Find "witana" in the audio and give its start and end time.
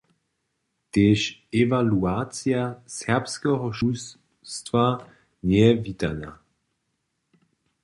5.83-6.31